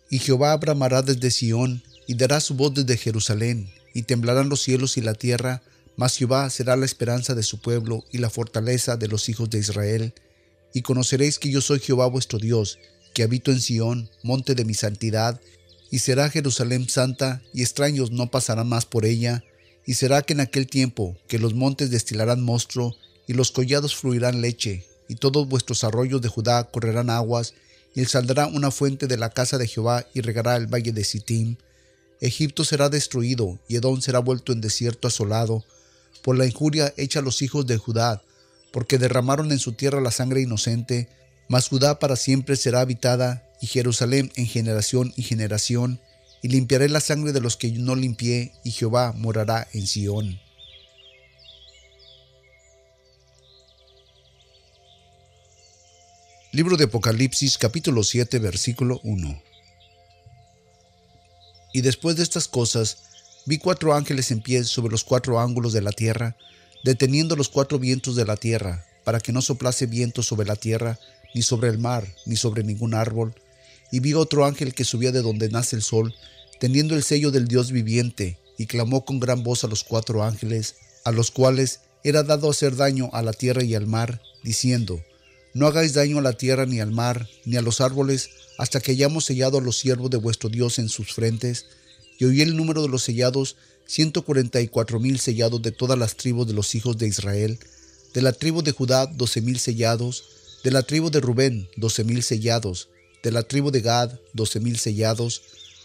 y 0.10 0.20
Jehová 0.20 0.52
abramará 0.52 1.02
desde 1.02 1.32
Sión, 1.32 1.84
y 2.08 2.16
dará 2.16 2.40
su 2.40 2.56
voz 2.56 2.74
desde 2.74 2.98
Jerusalén, 2.98 3.70
y 3.94 4.04
temblarán 4.04 4.50
los 4.50 4.62
cielos 4.62 4.98
y 4.98 5.02
la 5.02 5.14
tierra, 5.14 5.62
mas 5.96 6.18
Jehová 6.18 6.50
será 6.50 6.76
la 6.76 6.86
esperanza 6.86 7.36
de 7.36 7.44
su 7.44 7.60
pueblo 7.60 8.04
y 8.12 8.18
la 8.18 8.30
fortaleza 8.30 8.98
de 8.98 9.08
los 9.08 9.30
hijos 9.30 9.50
de 9.50 9.60
Israel. 9.60 10.14
Y 10.74 10.82
conoceréis 10.82 11.40
que 11.40 11.52
yo 11.52 11.62
soy 11.62 11.80
Jehová 11.80 12.08
vuestro 12.08 12.40
Dios, 12.40 12.80
que 13.14 13.24
habito 13.24 13.52
en 13.52 13.62
Sión, 13.62 14.10
monte 14.24 14.56
de 14.56 14.66
mi 14.66 14.74
santidad, 14.74 15.40
y 15.92 16.00
será 16.00 16.30
Jerusalén 16.30 16.90
santa, 16.90 17.42
y 17.54 17.62
extraños 17.62 18.12
no 18.12 18.32
pasarán 18.32 18.70
más 18.70 18.86
por 18.86 19.06
ella, 19.06 19.44
y 19.86 19.96
será 19.96 20.22
que 20.22 20.34
en 20.34 20.40
aquel 20.40 20.68
tiempo 20.68 21.18
que 21.28 21.40
los 21.40 21.54
montes 21.54 21.90
destilarán 21.92 22.42
monstruo, 22.42 22.96
y 23.28 23.34
los 23.34 23.52
collados 23.52 23.96
fluirán 23.96 24.42
leche, 24.42 24.86
y 25.08 25.16
todos 25.16 25.48
vuestros 25.48 25.84
arroyos 25.84 26.22
de 26.22 26.30
Judá 26.30 26.64
correrán 26.66 27.10
aguas, 27.10 27.54
y 27.96 28.06
saldrá 28.06 28.48
una 28.48 28.72
fuente 28.72 29.08
de 29.08 29.18
la 29.18 29.30
casa 29.30 29.58
de 29.58 29.68
Jehová 29.68 30.06
y 30.14 30.22
regará 30.22 30.56
el 30.56 30.68
valle 30.68 30.92
de 30.92 31.04
Sittim. 31.04 31.58
Egipto 32.22 32.64
será 32.64 32.90
destruido, 32.90 33.60
y 33.68 33.78
Edom 33.78 34.02
será 34.02 34.20
vuelto 34.20 34.52
en 34.52 34.62
desierto 34.62 35.08
asolado, 35.08 35.64
por 36.22 36.38
la 36.38 36.46
injuria 36.46 36.94
hecha 36.98 37.20
a 37.20 37.22
los 37.22 37.42
hijos 37.42 37.66
de 37.66 37.78
Judá, 37.78 38.22
porque 38.72 38.98
derramaron 38.98 39.52
en 39.52 39.60
su 39.60 39.74
tierra 39.74 40.02
la 40.02 40.12
sangre 40.12 40.42
inocente, 40.42 41.10
mas 41.48 41.70
Judá 41.70 42.00
para 42.00 42.16
siempre 42.16 42.56
será 42.56 42.82
habitada, 42.82 43.46
y 43.62 43.68
Jerusalén 43.68 44.32
en 44.36 44.46
generación 44.46 45.14
y 45.16 45.24
generación, 45.24 46.00
y 46.42 46.48
limpiaré 46.48 46.90
la 46.90 47.02
sangre 47.02 47.32
de 47.34 47.42
los 47.42 47.58
que 47.58 47.72
no 47.72 47.96
limpié, 47.96 48.54
y 48.64 48.72
Jehová 48.72 49.14
morará 49.16 49.68
en 49.74 49.88
Sión. 49.88 50.40
Libro 56.52 56.78
de 56.78 56.86
Apocalipsis 56.86 57.60
capítulo 57.60 58.04
7 58.04 58.40
versículo 58.40 59.00
1 59.04 59.40
Y 61.74 61.82
después 61.82 62.16
de 62.16 62.24
estas 62.24 62.48
cosas, 62.48 63.44
vi 63.46 63.60
cuatro 63.60 63.94
ángeles 63.94 64.32
en 64.32 64.42
pie 64.42 64.64
sobre 64.64 64.92
los 64.92 65.04
cuatro 65.04 65.40
ángulos 65.40 65.74
de 65.74 65.84
la 65.84 65.92
tierra, 65.92 66.36
deteniendo 66.84 67.36
los 67.36 67.50
cuatro 67.50 67.78
vientos 67.78 68.16
de 68.16 68.26
la 68.26 68.36
tierra, 68.36 68.84
para 69.04 69.20
que 69.20 69.32
no 69.32 69.42
soplase 69.44 69.86
viento 69.86 70.24
sobre 70.24 70.48
la 70.48 70.56
tierra, 70.56 70.98
ni 71.36 71.44
sobre 71.44 71.70
el 71.70 71.78
mar, 71.78 72.08
ni 72.26 72.36
sobre 72.36 72.64
ningún 72.64 72.96
árbol, 72.96 73.36
y 73.92 74.00
vi 74.00 74.14
otro 74.14 74.46
ángel 74.46 74.74
que 74.74 74.86
subía 74.86 75.12
de 75.12 75.22
donde 75.22 75.50
nace 75.50 75.76
el 75.76 75.82
sol, 75.82 76.14
teniendo 76.60 76.96
el 76.96 77.04
sello 77.04 77.32
del 77.32 77.48
Dios 77.48 77.72
viviente, 77.72 78.38
y 78.58 78.66
clamó 78.66 79.06
con 79.06 79.20
gran 79.20 79.44
voz 79.44 79.64
a 79.64 79.68
los 79.68 79.84
cuatro 79.84 80.24
ángeles, 80.24 80.76
a 81.06 81.12
los 81.12 81.32
cuales 81.32 81.80
era 82.04 82.24
dado 82.24 82.50
hacer 82.50 82.76
daño 82.76 83.10
a 83.14 83.22
la 83.22 83.34
tierra 83.34 83.64
y 83.64 83.76
al 83.76 83.88
mar, 83.88 84.22
diciendo, 84.44 85.02
No 85.54 85.68
hagáis 85.68 85.94
daño 85.94 86.20
a 86.20 86.22
la 86.22 86.34
tierra 86.34 86.66
ni 86.66 86.80
al 86.80 86.92
mar, 86.92 87.28
ni 87.46 87.56
a 87.58 87.62
los 87.62 87.82
árboles, 87.82 88.30
hasta 88.58 88.82
que 88.82 88.92
hayamos 88.92 89.26
sellado 89.26 89.58
a 89.58 89.62
los 89.62 89.78
siervos 89.78 90.10
de 90.10 90.18
vuestro 90.18 90.50
Dios 90.50 90.80
en 90.80 90.90
sus 90.90 91.14
frentes. 91.14 91.66
Y 92.18 92.26
oí 92.26 92.42
el 92.42 92.58
número 92.58 92.82
de 92.82 92.90
los 92.90 93.04
sellados, 93.04 93.56
ciento 93.88 94.24
cuarenta 94.24 94.60
y 94.62 94.68
cuatro 94.68 95.00
mil 95.00 95.20
sellados 95.20 95.62
de 95.62 95.72
todas 95.72 95.98
las 95.98 96.16
tribus 96.16 96.46
de 96.48 96.54
los 96.54 96.76
hijos 96.76 96.98
de 96.98 97.08
Israel, 97.08 97.60
de 98.14 98.22
la 98.22 98.34
tribu 98.34 98.62
de 98.62 98.72
Judá 98.72 99.06
doce 99.06 99.42
mil 99.42 99.60
sellados, 99.60 100.26
de 100.64 100.72
la 100.72 100.84
tribu 100.84 101.10
de 101.10 101.22
Rubén 101.22 101.70
doce 101.78 102.04
mil 102.04 102.24
sellados, 102.24 102.90
de 103.24 103.32
la 103.32 103.44
tribu 103.44 103.72
de 103.72 103.82
Gad, 103.82 104.20
doce 104.34 104.60
mil 104.60 104.78
sellados, 104.78 105.42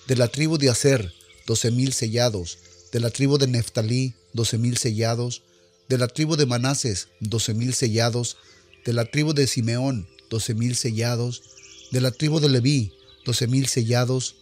de 0.06 0.16
la 0.16 0.28
tribu 0.28 0.58
de 0.58 0.70
Aser, 0.70 1.12
doce 1.46 1.70
mil 1.70 1.92
sellados, 1.92 2.58
de 2.92 3.00
la 3.00 3.10
tribu 3.10 3.38
de 3.38 3.46
Neftalí, 3.46 4.14
doce 4.32 4.58
mil 4.58 4.76
sellados, 4.76 5.42
de 5.88 5.98
la 5.98 6.08
tribu 6.08 6.36
de 6.36 6.46
Manases, 6.46 7.08
doce 7.20 7.54
mil 7.54 7.74
sellados, 7.74 8.36
de 8.84 8.92
la 8.92 9.04
tribu 9.04 9.32
de 9.32 9.46
Simeón, 9.46 10.06
doce 10.30 10.54
mil 10.54 10.76
sellados, 10.76 11.42
de 11.90 12.00
la 12.00 12.10
tribu 12.10 12.40
de 12.40 12.48
Leví, 12.48 12.92
doce 13.24 13.46
mil 13.46 13.66
sellados, 13.66 14.36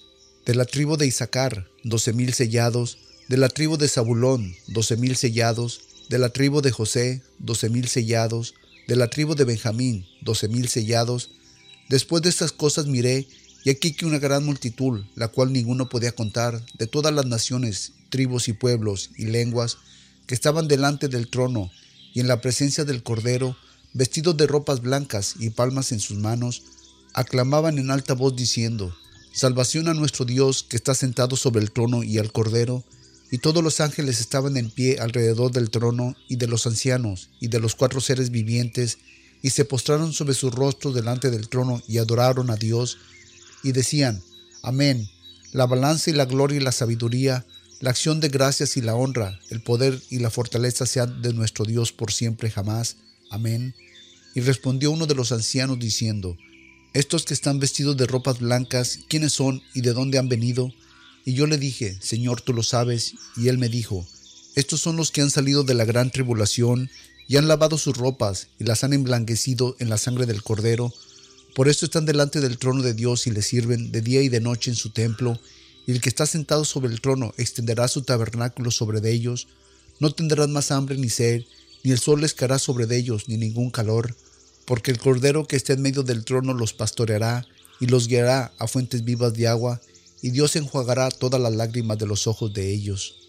de 0.47 0.55
la 0.55 0.65
tribu 0.65 0.97
de 0.97 1.07
Isaacar, 1.07 1.69
doce 1.85 2.13
mil 2.13 2.35
sellados, 2.35 2.99
de 3.29 3.37
la 3.37 3.49
tribu 3.49 3.77
de 3.77 3.89
Zabulón, 3.89 4.57
doce 4.67 4.97
mil 4.97 5.17
sellados, 5.17 5.81
de 6.09 6.19
la 6.19 6.29
tribu 6.31 6.61
de 6.61 6.73
José, 6.73 7.23
doce 7.39 7.69
mil 7.69 7.89
sellados, 7.89 8.55
de 8.89 8.97
la 8.97 9.09
tribu 9.09 9.35
de 9.35 9.45
Benjamín, 9.45 10.07
doce 10.21 10.49
mil 10.49 10.69
sellados, 10.69 11.31
Después 11.93 12.23
de 12.23 12.31
estas 12.31 12.53
cosas 12.53 12.87
miré, 12.87 13.29
y 13.65 13.69
aquí 13.69 13.93
que 13.93 14.07
una 14.07 14.19
gran 14.19 14.47
multitud, 14.47 15.05
la 15.15 15.29
cual 15.29 15.53
ninguno 15.53 15.91
podía 15.91 16.13
contar, 16.13 16.65
de 16.79 16.87
todas 16.87 17.13
las 17.13 17.27
naciones, 17.27 17.93
tribus 18.09 18.49
y 18.49 18.55
pueblos 18.55 19.11
y 19.19 19.27
lenguas, 19.27 19.77
que 20.27 20.35
estaban 20.35 20.69
delante 20.69 21.09
del 21.09 21.29
trono 21.29 21.71
y 22.15 22.21
en 22.21 22.29
la 22.29 22.41
presencia 22.41 22.87
del 22.87 23.03
Cordero, 23.03 23.59
vestidos 23.93 24.39
de 24.39 24.47
ropas 24.47 24.81
blancas 24.81 25.35
y 25.39 25.51
palmas 25.51 25.93
en 25.93 26.01
sus 26.01 26.17
manos, 26.17 26.63
aclamaban 27.13 27.77
en 27.77 27.91
alta 27.91 28.15
voz 28.15 28.35
diciendo, 28.35 28.97
Salvación 29.35 29.87
a 29.87 29.93
nuestro 29.93 30.25
Dios 30.25 30.63
que 30.63 30.77
está 30.77 30.95
sentado 30.95 31.37
sobre 31.37 31.61
el 31.61 31.73
trono 31.73 32.03
y 32.03 32.17
al 32.17 32.33
Cordero, 32.33 32.85
y 33.31 33.37
todos 33.37 33.63
los 33.63 33.81
ángeles 33.81 34.19
estaban 34.19 34.57
en 34.57 34.71
pie 34.71 34.97
alrededor 34.99 35.53
del 35.53 35.69
trono 35.69 36.17
y 36.27 36.37
de 36.37 36.47
los 36.47 36.67
ancianos 36.67 37.29
y 37.39 37.49
de 37.49 37.61
los 37.61 37.75
cuatro 37.75 38.01
seres 38.01 38.31
vivientes, 38.31 38.97
y 39.43 39.51
se 39.51 39.65
postraron 39.65 40.13
sobre 40.13 40.35
sus 40.35 40.55
rostros 40.55 40.95
delante 40.95 41.31
del 41.31 41.49
trono 41.49 41.83
y 41.89 41.99
adoraron 41.99 42.51
a 42.51 42.57
Dios 42.57 42.99
y 43.63 43.73
decían, 43.73 44.23
Amén, 44.63 45.11
la 45.51 45.67
balanza 45.67 46.11
y 46.11 46.15
la 46.15 46.25
gloria 46.25 46.59
y 46.59 46.63
la 46.63 46.73
sabiduría, 46.73 47.45
la 47.81 47.91
acción 47.91 48.21
de 48.21 48.29
gracias 48.29 48.77
y 48.77 48.81
la 48.81 48.95
honra, 48.95 49.41
el 49.51 49.61
poder 49.61 50.01
y 50.09 50.21
la 50.21 50.31
fortaleza 50.31 50.87
sean 50.87 51.21
de 51.21 51.35
nuestro 51.35 51.65
Dios 51.65 51.93
por 51.93 52.13
siempre 52.13 52.49
jamás. 52.49 52.97
Amén. 53.29 53.75
Y 54.35 54.41
respondió 54.41 54.93
uno 54.93 55.07
de 55.07 55.17
los 55.17 55.33
ancianos 55.33 55.81
diciendo, 55.81 56.39
Estos 56.95 57.25
que 57.25 57.35
están 57.35 57.59
vestidos 57.59 57.97
de 57.97 58.07
ropas 58.07 58.39
blancas, 58.39 59.01
¿quiénes 59.09 59.33
son 59.33 59.63
y 59.75 59.81
de 59.81 59.93
dónde 59.93 60.19
han 60.19 60.29
venido? 60.29 60.73
Y 61.25 61.35
yo 61.35 61.47
le 61.47 61.59
dije, 61.59 61.99
Señor, 62.01 62.41
tú 62.41 62.53
lo 62.53 62.63
sabes. 62.63 63.15
Y 63.37 63.49
él 63.49 63.59
me 63.59 63.69
dijo, 63.69 64.07
Estos 64.55 64.81
son 64.81 64.97
los 64.97 65.11
que 65.11 65.21
han 65.21 65.31
salido 65.31 65.65
de 65.65 65.75
la 65.75 65.85
gran 65.85 66.11
tribulación 66.11 66.89
y 67.33 67.39
han 67.39 67.49
lavado 67.49 67.79
sus 67.79 67.97
ropas 67.97 68.49
y 68.59 68.65
las 68.65 68.85
han 68.85 68.93
emblanquecido 68.93 69.75
en 69.79 69.89
la 69.89 69.97
sangre 69.97 70.27
del 70.27 70.43
Cordero. 70.43 70.93
Por 71.55 71.67
esto 71.67 71.87
están 71.87 72.05
delante 72.05 72.43
del 72.43 72.59
trono 72.59 72.83
de 72.83 72.93
Dios 72.93 73.27
y 73.27 73.31
le 73.31 73.41
sirven 73.41 73.91
de 73.91 74.03
día 74.03 74.21
y 74.21 74.29
de 74.29 74.43
noche 74.43 74.71
en 74.71 74.77
su 74.77 74.91
templo, 74.91 75.41
y 75.87 75.93
el 75.93 76.03
que 76.03 76.11
está 76.11 76.27
sentado 76.27 76.67
sobre 76.67 76.93
el 76.93 77.01
trono 77.01 77.33
extenderá 77.39 77.89
su 77.89 78.03
tabernáculo 78.03 78.71
sobre 78.71 79.01
de 79.01 79.13
ellos. 79.13 79.49
No 79.99 80.11
tendrán 80.11 80.53
más 80.53 80.71
hambre 80.71 80.99
ni 80.99 81.09
sed, 81.09 81.45
ni 81.83 81.93
el 81.93 81.99
sol 81.99 82.21
les 82.21 82.35
caerá 82.35 82.59
sobre 82.59 82.85
de 82.85 82.99
ellos, 82.99 83.27
ni 83.29 83.39
ningún 83.39 83.71
calor, 83.71 84.15
porque 84.67 84.91
el 84.91 84.99
Cordero 84.99 85.47
que 85.47 85.57
está 85.57 85.73
en 85.73 85.81
medio 85.81 86.03
del 86.03 86.27
trono 86.27 86.53
los 86.53 86.75
pastoreará 86.75 87.47
y 87.81 87.87
los 87.87 88.09
guiará 88.09 88.53
a 88.59 88.69
fuentes 88.69 89.05
vivas 89.05 89.33
de 89.33 89.49
agua, 89.49 89.81
y 90.21 90.33
Dios 90.33 90.55
enjuagará 90.55 91.11
todas 91.11 91.41
las 91.41 91.55
lágrimas 91.55 91.97
de 91.97 92.09
los 92.09 92.27
ojos 92.27 92.53
de 92.53 92.71
ellos. 92.75 93.22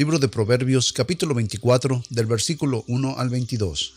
Libro 0.00 0.18
de 0.18 0.28
Proverbios 0.28 0.94
capítulo 0.94 1.34
24 1.34 2.04
del 2.08 2.24
versículo 2.24 2.84
1 2.88 3.18
al 3.18 3.28
22. 3.28 3.92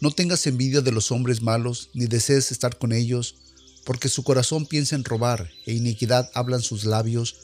No 0.00 0.10
tengas 0.10 0.46
envidia 0.46 0.80
de 0.80 0.92
los 0.92 1.12
hombres 1.12 1.42
malos, 1.42 1.90
ni 1.92 2.06
desees 2.06 2.52
estar 2.52 2.78
con 2.78 2.92
ellos, 2.92 3.34
porque 3.84 4.08
su 4.08 4.24
corazón 4.24 4.64
piensa 4.64 4.96
en 4.96 5.04
robar, 5.04 5.50
e 5.66 5.74
iniquidad 5.74 6.30
hablan 6.32 6.62
sus 6.62 6.86
labios. 6.86 7.36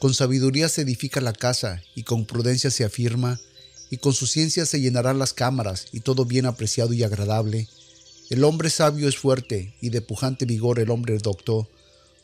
Con 0.00 0.12
sabiduría 0.12 0.68
se 0.68 0.82
edifica 0.82 1.20
la 1.20 1.32
casa, 1.32 1.80
y 1.94 2.02
con 2.02 2.26
prudencia 2.26 2.72
se 2.72 2.84
afirma, 2.84 3.38
y 3.90 3.98
con 3.98 4.12
su 4.12 4.26
ciencia 4.26 4.66
se 4.66 4.80
llenarán 4.80 5.20
las 5.20 5.34
cámaras, 5.34 5.86
y 5.92 6.00
todo 6.00 6.24
bien 6.24 6.46
apreciado 6.46 6.94
y 6.94 7.04
agradable. 7.04 7.68
El 8.28 8.42
hombre 8.42 8.70
sabio 8.70 9.08
es 9.08 9.16
fuerte, 9.16 9.76
y 9.80 9.90
de 9.90 10.00
pujante 10.00 10.46
vigor 10.46 10.80
el 10.80 10.90
hombre 10.90 11.16
doctor 11.18 11.68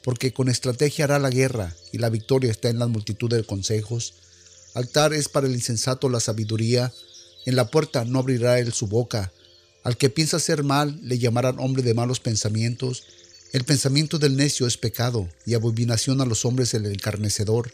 porque 0.04 0.34
con 0.34 0.50
estrategia 0.50 1.06
hará 1.06 1.18
la 1.18 1.30
guerra, 1.30 1.74
y 1.90 1.98
la 1.98 2.10
victoria 2.10 2.50
está 2.50 2.68
en 2.68 2.78
la 2.78 2.86
multitud 2.86 3.30
de 3.30 3.42
consejos. 3.42 4.12
Altar 4.74 5.14
es 5.14 5.30
para 5.30 5.46
el 5.46 5.54
insensato 5.54 6.10
la 6.10 6.20
sabiduría, 6.20 6.92
en 7.46 7.56
la 7.56 7.70
puerta 7.70 8.04
no 8.04 8.18
abrirá 8.18 8.58
él 8.58 8.74
su 8.74 8.86
boca. 8.86 9.32
Al 9.82 9.96
que 9.96 10.10
piensa 10.10 10.36
hacer 10.36 10.62
mal 10.62 10.98
le 11.02 11.18
llamarán 11.18 11.58
hombre 11.58 11.82
de 11.82 11.94
malos 11.94 12.20
pensamientos. 12.20 13.04
El 13.52 13.64
pensamiento 13.64 14.18
del 14.18 14.36
necio 14.36 14.66
es 14.66 14.76
pecado, 14.76 15.28
y 15.46 15.54
abominación 15.54 16.20
a 16.20 16.26
los 16.26 16.44
hombres 16.44 16.74
el 16.74 16.84
encarnecedor. 16.84 17.72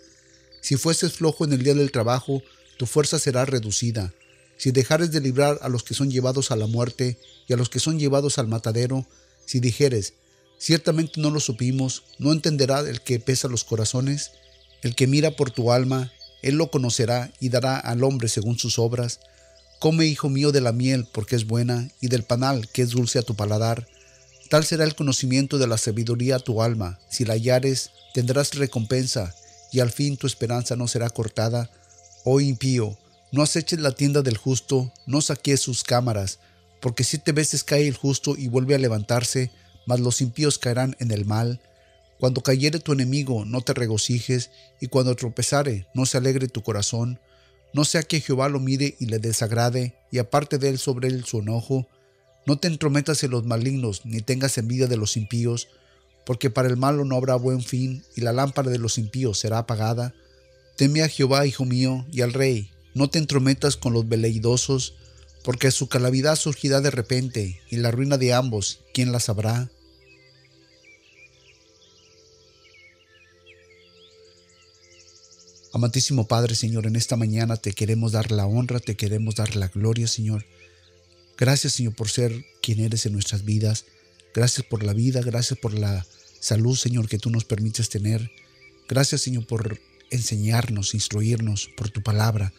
Si 0.60 0.76
fueses 0.76 1.14
flojo 1.14 1.44
en 1.44 1.52
el 1.52 1.64
día 1.64 1.74
del 1.74 1.90
trabajo, 1.90 2.42
tu 2.76 2.86
fuerza 2.86 3.18
será 3.18 3.44
reducida. 3.44 4.12
Si 4.56 4.70
dejares 4.70 5.10
de 5.10 5.20
librar 5.20 5.58
a 5.62 5.68
los 5.68 5.82
que 5.82 5.94
son 5.94 6.10
llevados 6.10 6.52
a 6.52 6.56
la 6.56 6.66
muerte 6.66 7.18
y 7.48 7.54
a 7.54 7.56
los 7.56 7.70
que 7.70 7.80
son 7.80 7.98
llevados 7.98 8.38
al 8.38 8.46
matadero, 8.46 9.06
si 9.46 9.58
dijeres, 9.58 10.14
Ciertamente 10.60 11.22
no 11.22 11.30
lo 11.30 11.40
supimos, 11.40 12.02
no 12.18 12.32
entenderá 12.32 12.80
el 12.80 13.00
que 13.00 13.18
pesa 13.18 13.48
los 13.48 13.64
corazones, 13.64 14.32
el 14.82 14.94
que 14.94 15.06
mira 15.06 15.30
por 15.30 15.50
tu 15.50 15.72
alma, 15.72 16.12
él 16.42 16.56
lo 16.56 16.70
conocerá 16.70 17.32
y 17.40 17.48
dará 17.48 17.78
al 17.78 18.04
hombre 18.04 18.28
según 18.28 18.58
sus 18.58 18.78
obras. 18.78 19.20
Come, 19.78 20.04
hijo 20.04 20.28
mío, 20.28 20.52
de 20.52 20.60
la 20.60 20.72
miel, 20.72 21.08
porque 21.10 21.34
es 21.34 21.46
buena, 21.46 21.88
y 22.02 22.08
del 22.08 22.24
panal, 22.24 22.68
que 22.68 22.82
es 22.82 22.90
dulce 22.90 23.18
a 23.18 23.22
tu 23.22 23.34
paladar. 23.34 23.88
Tal 24.50 24.66
será 24.66 24.84
el 24.84 24.94
conocimiento 24.94 25.56
de 25.56 25.66
la 25.66 25.78
sabiduría 25.78 26.36
a 26.36 26.40
tu 26.40 26.60
alma. 26.60 26.98
Si 27.08 27.24
la 27.24 27.32
hallares, 27.32 27.90
tendrás 28.12 28.52
recompensa, 28.52 29.34
y 29.72 29.80
al 29.80 29.90
fin 29.90 30.18
tu 30.18 30.26
esperanza 30.26 30.76
no 30.76 30.88
será 30.88 31.08
cortada. 31.08 31.70
Oh 32.24 32.38
impío, 32.38 32.98
no 33.32 33.42
aceches 33.42 33.80
la 33.80 33.92
tienda 33.92 34.20
del 34.20 34.36
justo, 34.36 34.92
no 35.06 35.22
saques 35.22 35.60
sus 35.60 35.84
cámaras, 35.84 36.38
porque 36.82 37.02
siete 37.02 37.32
veces 37.32 37.64
cae 37.64 37.88
el 37.88 37.96
justo 37.96 38.34
y 38.36 38.48
vuelve 38.48 38.74
a 38.74 38.78
levantarse, 38.78 39.50
mas 39.86 40.00
los 40.00 40.20
impíos 40.20 40.58
caerán 40.58 40.96
en 41.00 41.10
el 41.10 41.24
mal. 41.24 41.60
Cuando 42.18 42.42
cayere 42.42 42.80
tu 42.80 42.92
enemigo, 42.92 43.44
no 43.44 43.62
te 43.62 43.72
regocijes, 43.72 44.50
y 44.80 44.88
cuando 44.88 45.16
tropezare, 45.16 45.86
no 45.94 46.06
se 46.06 46.18
alegre 46.18 46.48
tu 46.48 46.62
corazón. 46.62 47.18
No 47.72 47.84
sea 47.84 48.02
que 48.02 48.20
Jehová 48.20 48.48
lo 48.48 48.60
mire 48.60 48.96
y 48.98 49.06
le 49.06 49.18
desagrade, 49.18 49.94
y 50.10 50.18
aparte 50.18 50.58
de 50.58 50.68
él 50.68 50.78
sobre 50.78 51.08
él 51.08 51.24
su 51.24 51.38
enojo. 51.38 51.86
No 52.46 52.58
te 52.58 52.68
entrometas 52.68 53.22
en 53.22 53.30
los 53.30 53.44
malignos, 53.44 54.04
ni 54.04 54.20
tengas 54.20 54.58
envidia 54.58 54.86
de 54.86 54.96
los 54.96 55.16
impíos, 55.16 55.68
porque 56.26 56.50
para 56.50 56.68
el 56.68 56.76
malo 56.76 57.04
no 57.04 57.16
habrá 57.16 57.36
buen 57.36 57.62
fin, 57.62 58.04
y 58.16 58.20
la 58.20 58.32
lámpara 58.32 58.70
de 58.70 58.78
los 58.78 58.98
impíos 58.98 59.38
será 59.38 59.58
apagada. 59.58 60.14
Teme 60.76 61.02
a 61.02 61.08
Jehová, 61.08 61.46
hijo 61.46 61.64
mío, 61.64 62.06
y 62.12 62.20
al 62.20 62.32
rey. 62.32 62.70
No 62.94 63.08
te 63.08 63.18
entrometas 63.18 63.76
con 63.76 63.92
los 63.92 64.08
veleidosos, 64.08 64.94
porque 65.42 65.70
su 65.70 65.88
calamidad 65.88 66.36
surgirá 66.36 66.80
de 66.80 66.90
repente, 66.90 67.60
y 67.70 67.76
la 67.76 67.90
ruina 67.90 68.18
de 68.18 68.32
ambos, 68.32 68.80
¿quién 68.92 69.12
la 69.12 69.20
sabrá? 69.20 69.70
Amantísimo 75.72 76.26
Padre, 76.26 76.56
Señor, 76.56 76.86
en 76.86 76.96
esta 76.96 77.16
mañana 77.16 77.56
te 77.56 77.72
queremos 77.72 78.12
dar 78.12 78.32
la 78.32 78.46
honra, 78.46 78.80
te 78.80 78.96
queremos 78.96 79.36
dar 79.36 79.54
la 79.54 79.68
gloria, 79.68 80.08
Señor. 80.08 80.44
Gracias, 81.38 81.74
Señor, 81.74 81.94
por 81.94 82.10
ser 82.10 82.44
quien 82.60 82.80
eres 82.80 83.06
en 83.06 83.12
nuestras 83.12 83.44
vidas. 83.44 83.84
Gracias 84.34 84.66
por 84.66 84.82
la 84.82 84.92
vida, 84.92 85.20
gracias 85.22 85.58
por 85.58 85.72
la 85.72 86.04
salud, 86.40 86.76
Señor, 86.76 87.08
que 87.08 87.18
tú 87.18 87.30
nos 87.30 87.44
permites 87.44 87.88
tener. 87.88 88.30
Gracias, 88.88 89.22
Señor, 89.22 89.46
por 89.46 89.80
enseñarnos, 90.10 90.94
instruirnos, 90.94 91.70
por 91.76 91.88
tu 91.88 92.02
palabra. 92.02 92.52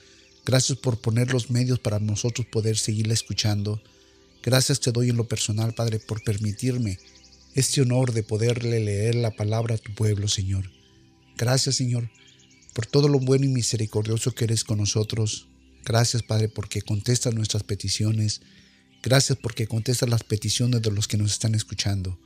Gracias 0.45 0.77
por 0.77 0.99
poner 0.99 1.31
los 1.31 1.51
medios 1.51 1.79
para 1.79 1.99
nosotros 1.99 2.47
poder 2.47 2.77
seguirla 2.77 3.13
escuchando. 3.13 3.81
Gracias 4.43 4.79
te 4.79 4.91
doy 4.91 5.09
en 5.09 5.17
lo 5.17 5.27
personal, 5.27 5.73
Padre, 5.73 5.99
por 5.99 6.23
permitirme 6.23 6.97
este 7.53 7.81
honor 7.81 8.11
de 8.11 8.23
poderle 8.23 8.79
leer 8.79 9.15
la 9.15 9.31
palabra 9.31 9.75
a 9.75 9.77
tu 9.77 9.93
pueblo, 9.93 10.27
Señor. 10.27 10.71
Gracias, 11.37 11.75
Señor, 11.75 12.09
por 12.73 12.85
todo 12.85 13.07
lo 13.07 13.19
bueno 13.19 13.45
y 13.45 13.49
misericordioso 13.49 14.33
que 14.33 14.45
eres 14.45 14.63
con 14.63 14.79
nosotros. 14.79 15.47
Gracias, 15.85 16.23
Padre, 16.23 16.49
porque 16.49 16.81
contestas 16.81 17.35
nuestras 17.35 17.63
peticiones. 17.63 18.41
Gracias 19.03 19.37
porque 19.41 19.67
contestas 19.67 20.09
las 20.09 20.23
peticiones 20.23 20.81
de 20.81 20.91
los 20.91 21.07
que 21.07 21.17
nos 21.17 21.31
están 21.31 21.53
escuchando. 21.53 22.17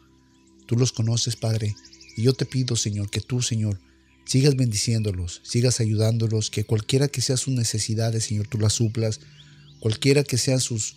Tú 0.66 0.76
los 0.78 0.92
conoces, 0.92 1.36
Padre, 1.36 1.76
y 2.16 2.24
yo 2.24 2.34
te 2.34 2.46
pido, 2.46 2.76
Señor, 2.76 3.10
que 3.10 3.22
tú, 3.22 3.42
Señor, 3.42 3.80
sigas 4.26 4.56
bendiciéndolos, 4.56 5.42
sigas 5.44 5.80
ayudándolos, 5.80 6.50
que 6.50 6.64
cualquiera 6.64 7.08
que 7.08 7.22
sea 7.22 7.38
sus 7.38 7.54
necesidades, 7.54 8.26
Señor, 8.26 8.48
tú 8.48 8.58
las 8.58 8.74
suplas, 8.74 9.20
cualquiera 9.80 10.24
que 10.24 10.38
sean 10.38 10.60
sus, 10.60 10.96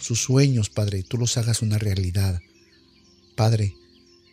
sus 0.00 0.20
sueños, 0.20 0.70
Padre, 0.70 1.02
tú 1.02 1.18
los 1.18 1.36
hagas 1.36 1.62
una 1.62 1.78
realidad. 1.78 2.40
Padre, 3.34 3.74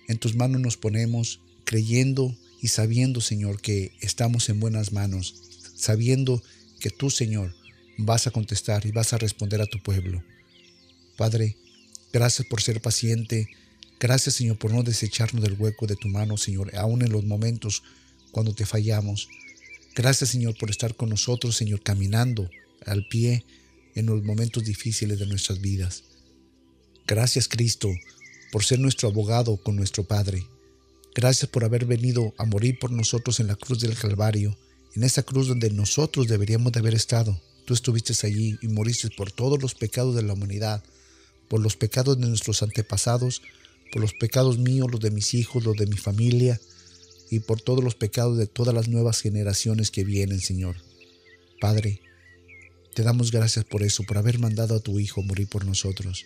en 0.07 0.17
tus 0.17 0.35
manos 0.35 0.61
nos 0.61 0.77
ponemos 0.77 1.39
creyendo 1.63 2.35
y 2.61 2.69
sabiendo, 2.69 3.21
Señor, 3.21 3.61
que 3.61 3.91
estamos 4.01 4.49
en 4.49 4.59
buenas 4.59 4.91
manos, 4.91 5.35
sabiendo 5.75 6.41
que 6.79 6.89
tú, 6.89 7.09
Señor, 7.09 7.53
vas 7.97 8.27
a 8.27 8.31
contestar 8.31 8.85
y 8.85 8.91
vas 8.91 9.13
a 9.13 9.17
responder 9.17 9.61
a 9.61 9.65
tu 9.65 9.81
pueblo. 9.81 10.23
Padre, 11.17 11.57
gracias 12.13 12.47
por 12.47 12.61
ser 12.61 12.81
paciente, 12.81 13.47
gracias, 13.99 14.35
Señor, 14.35 14.57
por 14.57 14.71
no 14.71 14.83
desecharnos 14.83 15.43
del 15.43 15.53
hueco 15.53 15.87
de 15.87 15.95
tu 15.95 16.07
mano, 16.07 16.37
Señor, 16.37 16.75
aún 16.75 17.01
en 17.01 17.11
los 17.11 17.23
momentos 17.23 17.83
cuando 18.35 18.53
te 18.53 18.65
fallamos. 18.65 19.29
Gracias, 19.95 20.31
Señor, 20.31 20.57
por 20.57 20.69
estar 20.69 20.93
con 20.93 21.07
nosotros, 21.07 21.55
Señor, 21.55 21.81
caminando 21.81 22.49
al 22.85 23.07
pie 23.07 23.45
en 23.95 24.07
los 24.07 24.25
momentos 24.25 24.65
difíciles 24.65 25.19
de 25.19 25.25
nuestras 25.25 25.61
vidas. 25.61 26.03
Gracias, 27.07 27.47
Cristo, 27.47 27.89
por 28.51 28.65
ser 28.65 28.79
nuestro 28.79 29.07
abogado 29.07 29.55
con 29.55 29.77
nuestro 29.77 30.03
Padre. 30.03 30.45
Gracias 31.15 31.49
por 31.49 31.63
haber 31.63 31.85
venido 31.85 32.33
a 32.37 32.43
morir 32.43 32.77
por 32.77 32.91
nosotros 32.91 33.39
en 33.39 33.47
la 33.47 33.55
cruz 33.55 33.79
del 33.79 33.95
Calvario, 33.95 34.57
en 34.97 35.05
esa 35.05 35.23
cruz 35.23 35.47
donde 35.47 35.69
nosotros 35.69 36.27
deberíamos 36.27 36.73
de 36.73 36.81
haber 36.81 36.93
estado. 36.93 37.41
Tú 37.63 37.73
estuviste 37.73 38.13
allí 38.27 38.57
y 38.61 38.67
moriste 38.67 39.09
por 39.15 39.31
todos 39.31 39.61
los 39.61 39.75
pecados 39.75 40.13
de 40.13 40.23
la 40.23 40.33
humanidad, 40.33 40.83
por 41.47 41.61
los 41.61 41.77
pecados 41.77 42.19
de 42.19 42.27
nuestros 42.27 42.61
antepasados, 42.63 43.41
por 43.93 44.01
los 44.01 44.13
pecados 44.13 44.57
míos, 44.57 44.89
los 44.91 44.99
de 44.99 45.11
mis 45.11 45.33
hijos, 45.33 45.63
los 45.63 45.77
de 45.77 45.87
mi 45.87 45.95
familia, 45.95 46.59
y 47.29 47.39
por 47.39 47.61
todos 47.61 47.83
los 47.83 47.95
pecados 47.95 48.37
de 48.37 48.47
todas 48.47 48.73
las 48.73 48.87
nuevas 48.87 49.21
generaciones 49.21 49.91
que 49.91 50.03
vienen, 50.03 50.39
Señor. 50.39 50.75
Padre, 51.59 52.01
te 52.93 53.03
damos 53.03 53.31
gracias 53.31 53.65
por 53.65 53.83
eso, 53.83 54.03
por 54.03 54.17
haber 54.17 54.39
mandado 54.39 54.75
a 54.75 54.79
tu 54.79 54.99
Hijo 54.99 55.21
morir 55.21 55.47
por 55.47 55.65
nosotros. 55.65 56.25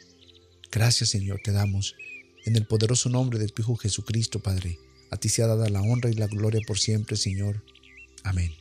Gracias, 0.71 1.09
Señor, 1.09 1.39
te 1.43 1.51
damos. 1.51 1.95
En 2.45 2.55
el 2.55 2.65
poderoso 2.65 3.09
nombre 3.09 3.39
de 3.39 3.47
tu 3.47 3.61
Hijo 3.61 3.75
Jesucristo, 3.75 4.39
Padre, 4.39 4.77
a 5.09 5.17
ti 5.17 5.29
sea 5.29 5.47
dada 5.47 5.69
la 5.69 5.81
honra 5.81 6.09
y 6.09 6.13
la 6.13 6.27
gloria 6.27 6.61
por 6.67 6.77
siempre, 6.77 7.17
Señor. 7.17 7.63
Amén. 8.23 8.51